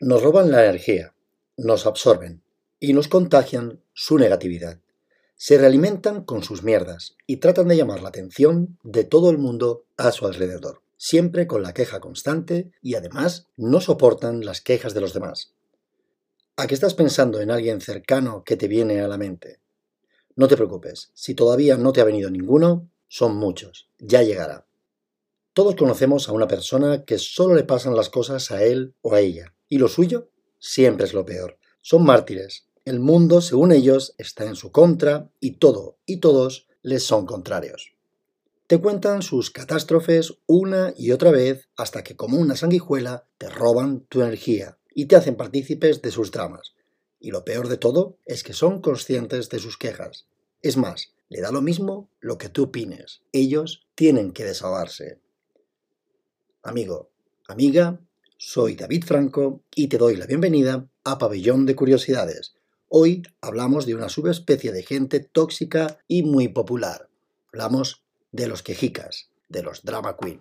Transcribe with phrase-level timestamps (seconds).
[0.00, 1.12] Nos roban la energía,
[1.56, 2.44] nos absorben
[2.78, 4.78] y nos contagian su negatividad.
[5.34, 9.86] Se realimentan con sus mierdas y tratan de llamar la atención de todo el mundo
[9.96, 15.00] a su alrededor, siempre con la queja constante y además no soportan las quejas de
[15.00, 15.52] los demás.
[16.56, 19.58] ¿A qué estás pensando en alguien cercano que te viene a la mente?
[20.36, 24.64] No te preocupes, si todavía no te ha venido ninguno, son muchos, ya llegará.
[25.54, 29.20] Todos conocemos a una persona que solo le pasan las cosas a él o a
[29.20, 31.58] ella, y lo suyo siempre es lo peor.
[31.80, 37.04] Son mártires, el mundo, según ellos, está en su contra y todo y todos les
[37.04, 37.92] son contrarios.
[38.66, 44.06] Te cuentan sus catástrofes una y otra vez hasta que como una sanguijuela te roban
[44.08, 46.74] tu energía y te hacen partícipes de sus dramas.
[47.20, 50.26] Y lo peor de todo es que son conscientes de sus quejas.
[50.62, 53.20] Es más, le da lo mismo lo que tú opines.
[53.32, 55.20] Ellos tienen que desahogarse.
[56.62, 57.10] Amigo,
[57.46, 58.00] amiga,
[58.38, 62.54] soy David Franco y te doy la bienvenida a Pabellón de Curiosidades
[62.90, 67.10] Hoy hablamos de una subespecie de gente tóxica y muy popular.
[67.52, 70.40] Hablamos de los quejicas, de los drama queen.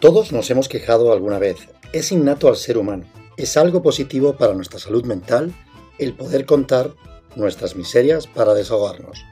[0.00, 1.56] Todos nos hemos quejado alguna vez.
[1.92, 3.06] Es innato al ser humano.
[3.40, 5.54] Es algo positivo para nuestra salud mental
[5.98, 6.94] el poder contar
[7.36, 9.24] nuestras miserias para desahogarnos.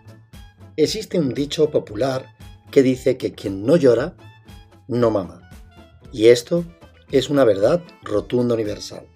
[0.77, 2.35] Existe un dicho popular
[2.71, 4.17] que dice que quien no llora,
[4.87, 5.51] no mama.
[6.11, 6.65] Y esto
[7.13, 9.07] es una verdad rotunda universal.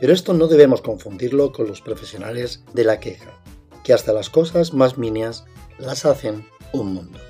[0.00, 3.40] Pero esto no debemos confundirlo con los profesionales de la queja,
[3.84, 5.44] que hasta las cosas más minias
[5.78, 7.20] las hacen un mundo.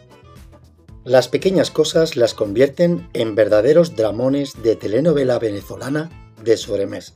[1.05, 6.11] Las pequeñas cosas las convierten en verdaderos dramones de telenovela venezolana
[6.43, 7.13] de sobremesa.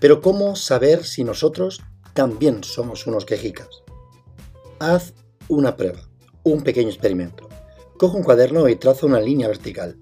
[0.00, 1.82] Pero ¿cómo saber si nosotros
[2.14, 3.68] también somos unos quejicas?
[4.78, 5.12] Haz
[5.48, 6.00] una prueba,
[6.42, 7.48] un pequeño experimento.
[7.98, 9.98] Coge un cuaderno y traza una línea vertical.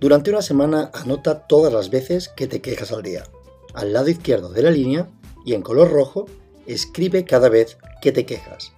[0.00, 3.24] Durante una semana anota todas las veces que te quejas al día.
[3.74, 5.08] Al lado izquierdo de la línea
[5.44, 6.26] y en color rojo,
[6.66, 8.72] escribe cada vez que te quejas.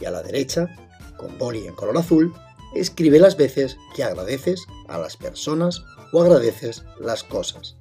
[0.00, 0.68] Y a la derecha,
[1.16, 2.34] con boli en color azul,
[2.74, 5.82] escribe las veces que agradeces a las personas
[6.12, 7.76] o agradeces las cosas.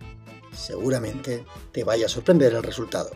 [0.54, 3.12] Seguramente te vaya a sorprender el resultado.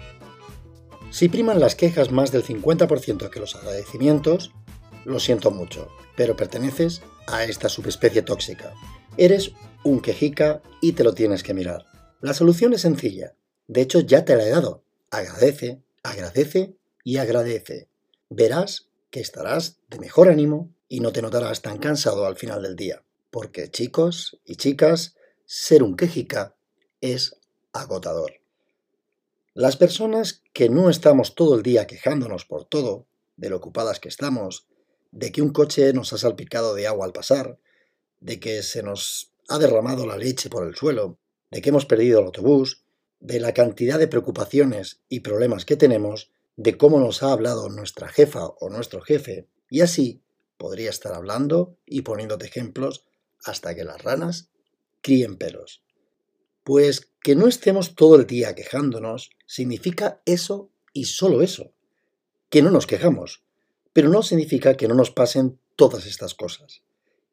[1.12, 4.52] Si priman las quejas más del 50% que los agradecimientos,
[5.06, 8.74] lo siento mucho, pero perteneces a esta subespecie tóxica.
[9.18, 9.54] Eres
[9.84, 11.86] un quejica y te lo tienes que mirar.
[12.22, 13.34] La solución es sencilla.
[13.68, 14.84] De hecho, ya te la he dado.
[15.10, 17.88] Agradece, agradece y agradece.
[18.30, 22.76] Verás que estarás de mejor ánimo y no te notarás tan cansado al final del
[22.76, 23.04] día.
[23.32, 26.56] Porque chicos y chicas, ser un quejica
[27.02, 27.36] es
[27.74, 28.34] agotador.
[29.54, 34.10] Las personas que no estamos todo el día quejándonos por todo, de lo ocupadas que
[34.10, 34.68] estamos,
[35.12, 37.60] de que un coche nos ha salpicado de agua al pasar,
[38.20, 41.18] de que se nos ha derramado la leche por el suelo,
[41.52, 42.84] de que hemos perdido el autobús,
[43.20, 48.08] de la cantidad de preocupaciones y problemas que tenemos, de cómo nos ha hablado nuestra
[48.08, 50.22] jefa o nuestro jefe, y así
[50.58, 53.06] podría estar hablando y poniéndote ejemplos
[53.44, 54.50] hasta que las ranas
[55.02, 55.84] críen pelos.
[56.64, 61.74] Pues que no estemos todo el día quejándonos significa eso y solo eso.
[62.50, 63.44] Que no nos quejamos,
[63.94, 66.84] pero no significa que no nos pasen todas estas cosas.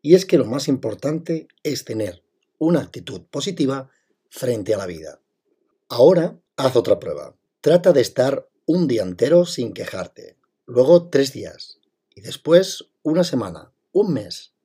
[0.02, 2.22] Y es que lo más importante es tener
[2.58, 3.90] una actitud positiva
[4.30, 5.20] frente a la vida.
[5.88, 7.36] Ahora, haz otra prueba.
[7.60, 11.78] Trata de estar un día entero sin quejarte, luego tres días,
[12.14, 14.55] y después una semana, un mes.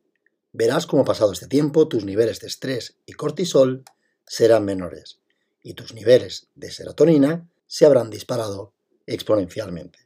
[0.54, 3.84] Verás cómo pasado este tiempo tus niveles de estrés y cortisol
[4.26, 5.20] serán menores
[5.64, 8.74] y tus niveles de serotonina se habrán disparado
[9.06, 10.00] exponencialmente.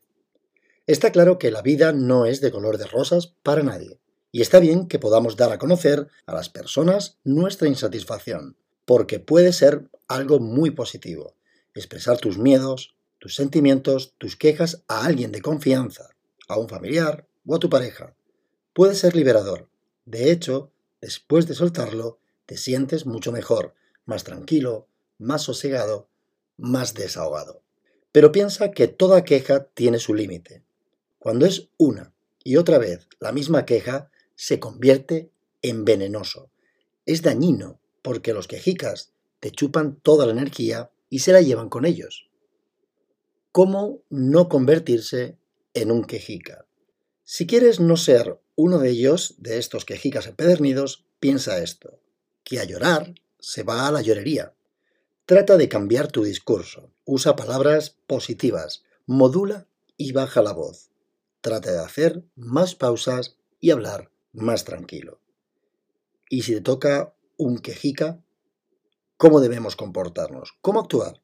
[0.88, 4.00] Está claro que la vida no es de color de rosas para nadie,
[4.32, 9.52] y está bien que podamos dar a conocer a las personas nuestra insatisfacción, porque puede
[9.52, 11.36] ser algo muy positivo,
[11.74, 16.10] expresar tus miedos, tus sentimientos, tus quejas a alguien de confianza,
[16.48, 18.16] a un familiar o a tu pareja.
[18.74, 19.70] Puede ser liberador.
[20.06, 20.72] De hecho,
[21.02, 23.74] después de soltarlo, te sientes mucho mejor,
[24.06, 24.88] más tranquilo,
[25.18, 26.08] más sosegado,
[26.58, 27.64] más desahogado.
[28.12, 30.64] Pero piensa que toda queja tiene su límite.
[31.18, 32.14] Cuando es una
[32.44, 35.32] y otra vez la misma queja, se convierte
[35.62, 36.52] en venenoso.
[37.06, 41.86] Es dañino porque los quejicas te chupan toda la energía y se la llevan con
[41.86, 42.30] ellos.
[43.52, 45.38] ¿Cómo no convertirse
[45.74, 46.66] en un quejica?
[47.24, 52.00] Si quieres no ser uno de ellos, de estos quejicas empedernidos, piensa esto,
[52.44, 54.54] que a llorar se va a la llorería.
[55.26, 56.92] Trata de cambiar tu discurso.
[57.04, 58.84] Usa palabras positivas.
[59.06, 59.68] Modula
[59.98, 60.90] y baja la voz.
[61.42, 65.20] Trata de hacer más pausas y hablar más tranquilo.
[66.30, 68.22] Y si te toca un quejica,
[69.18, 70.54] ¿cómo debemos comportarnos?
[70.62, 71.22] ¿Cómo actuar?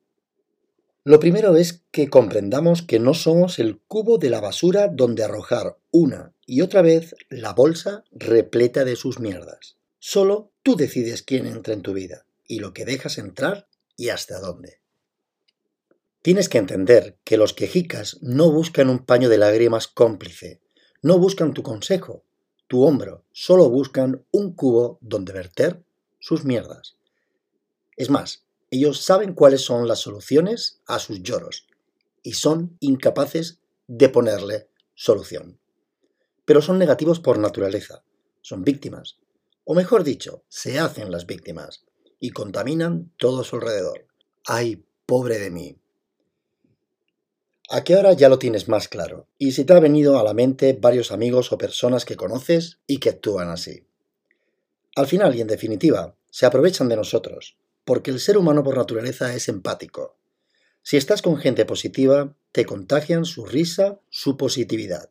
[1.04, 5.78] Lo primero es que comprendamos que no somos el cubo de la basura donde arrojar
[5.90, 9.78] una y otra vez la bolsa repleta de sus mierdas.
[9.98, 13.68] Solo tú decides quién entra en tu vida y lo que dejas entrar
[13.98, 14.80] y hasta dónde.
[16.22, 20.62] Tienes que entender que los quejicas no buscan un paño de lágrimas cómplice,
[21.02, 22.24] no buscan tu consejo,
[22.68, 25.84] tu hombro, solo buscan un cubo donde verter
[26.20, 26.96] sus mierdas.
[27.98, 31.68] Es más, ellos saben cuáles son las soluciones a sus lloros
[32.24, 35.60] y son incapaces de ponerle solución.
[36.46, 38.04] Pero son negativos por naturaleza,
[38.42, 39.20] son víctimas,
[39.66, 41.84] o mejor dicho, se hacen las víctimas
[42.20, 44.08] y contaminan todo su alrededor.
[44.46, 45.78] ¡Ay, pobre de mí!
[47.70, 50.34] A qué hora ya lo tienes más claro, y si te ha venido a la
[50.34, 53.86] mente varios amigos o personas que conoces y que actúan así.
[54.96, 59.34] Al final y en definitiva, se aprovechan de nosotros, porque el ser humano por naturaleza
[59.34, 60.18] es empático.
[60.84, 65.10] Si estás con gente positiva, te contagian su risa, su positividad.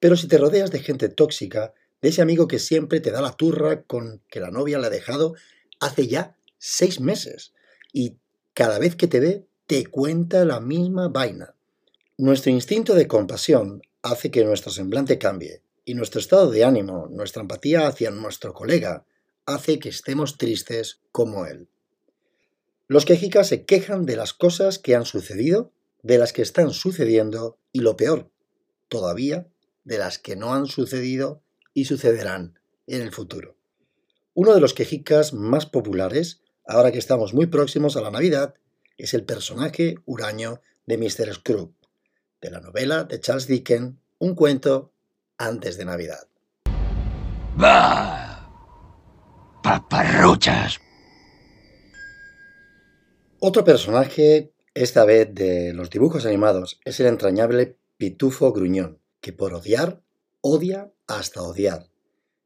[0.00, 3.36] Pero si te rodeas de gente tóxica, de ese amigo que siempre te da la
[3.36, 5.34] turra con que la novia le ha dejado
[5.80, 7.54] hace ya seis meses
[7.92, 8.16] y
[8.54, 11.54] cada vez que te ve te cuenta la misma vaina.
[12.18, 17.42] Nuestro instinto de compasión hace que nuestro semblante cambie y nuestro estado de ánimo, nuestra
[17.42, 19.04] empatía hacia nuestro colega,
[19.46, 21.68] hace que estemos tristes como él.
[22.88, 27.58] Los quejicas se quejan de las cosas que han sucedido, de las que están sucediendo
[27.72, 28.30] y lo peor,
[28.88, 29.48] todavía,
[29.84, 31.42] de las que no han sucedido
[31.74, 33.56] y sucederán en el futuro.
[34.34, 38.54] Uno de los quejicas más populares, ahora que estamos muy próximos a la Navidad,
[38.98, 41.34] es el personaje huraño de Mr.
[41.34, 41.74] Scrooge,
[42.40, 44.92] de la novela de Charles Dickens, Un cuento
[45.38, 46.28] antes de Navidad.
[47.56, 48.48] ¡Bah!
[49.62, 50.80] ¡Paparruchas!
[53.44, 59.52] Otro personaje, esta vez de los dibujos animados, es el entrañable Pitufo Gruñón, que por
[59.52, 60.00] odiar,
[60.40, 61.88] odia hasta odiar.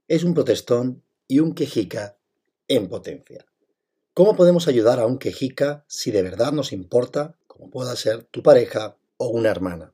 [0.08, 2.16] Es un protestón y un quejica
[2.66, 3.44] en potencia.
[4.14, 8.42] ¿Cómo podemos ayudar a un quejica si de verdad nos importa, como pueda ser tu
[8.42, 9.92] pareja o una hermana?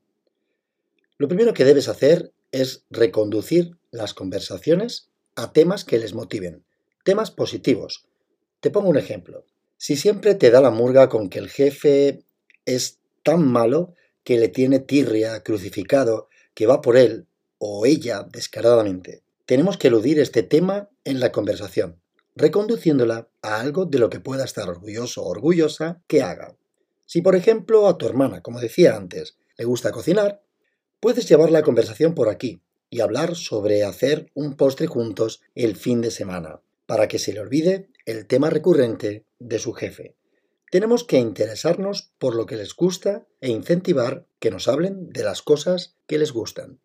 [1.19, 6.65] Lo primero que debes hacer es reconducir las conversaciones a temas que les motiven,
[7.03, 8.07] temas positivos.
[8.61, 9.45] Te pongo un ejemplo.
[9.85, 12.23] Si siempre te da la murga con que el jefe
[12.67, 17.27] es tan malo que le tiene tirria, crucificado, que va por él
[17.59, 22.01] o ella descaradamente, tenemos que eludir este tema en la conversación,
[22.37, 26.57] reconduciéndola a algo de lo que pueda estar orgulloso o orgullosa que haga.
[27.05, 30.45] Si por ejemplo a tu hermana, como decía antes, le gusta cocinar,
[31.01, 36.03] puedes llevar la conversación por aquí y hablar sobre hacer un postre juntos el fin
[36.03, 40.17] de semana, para que se le olvide el tema recurrente de su jefe.
[40.71, 45.43] Tenemos que interesarnos por lo que les gusta e incentivar que nos hablen de las
[45.43, 46.81] cosas que les gustan.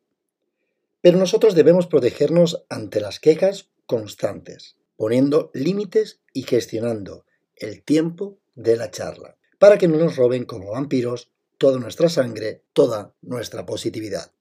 [1.02, 7.26] Pero nosotros debemos protegernos ante las quejas constantes, poniendo límites y gestionando
[7.56, 12.64] el tiempo de la charla, para que no nos roben como vampiros toda nuestra sangre,
[12.74, 14.34] toda nuestra positividad.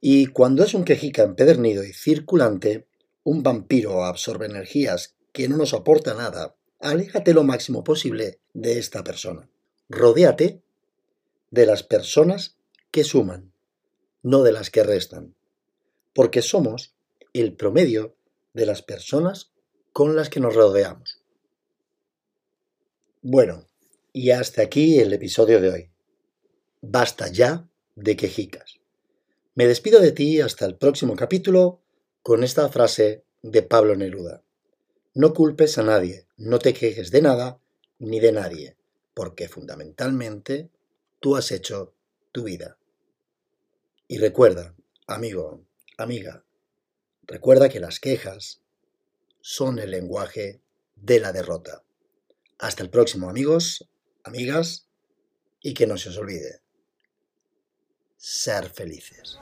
[0.00, 2.86] Y cuando es un quejica empedernido y circulante,
[3.24, 9.02] un vampiro absorbe energías que no nos aporta nada, aléjate lo máximo posible de esta
[9.02, 9.48] persona.
[9.88, 10.62] Rodéate
[11.50, 12.56] de las personas
[12.90, 13.52] que suman,
[14.22, 15.34] no de las que restan
[16.12, 16.94] porque somos
[17.32, 18.16] el promedio
[18.52, 19.52] de las personas
[19.92, 21.20] con las que nos rodeamos.
[23.22, 23.66] Bueno,
[24.12, 25.90] y hasta aquí el episodio de hoy.
[26.80, 28.80] Basta ya de quejicas.
[29.54, 31.80] Me despido de ti hasta el próximo capítulo
[32.22, 34.42] con esta frase de Pablo Neruda.
[35.14, 37.60] No culpes a nadie, no te quejes de nada
[37.98, 38.76] ni de nadie,
[39.14, 40.70] porque fundamentalmente
[41.20, 41.94] tú has hecho
[42.32, 42.78] tu vida.
[44.08, 44.74] Y recuerda,
[45.06, 45.64] amigo,
[45.98, 46.42] Amiga,
[47.28, 48.62] recuerda que las quejas
[49.40, 50.60] son el lenguaje
[50.96, 51.84] de la derrota.
[52.58, 53.88] Hasta el próximo amigos,
[54.24, 54.88] amigas,
[55.60, 56.62] y que no se os olvide,
[58.16, 59.38] ser felices.